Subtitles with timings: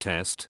[0.00, 0.48] Test.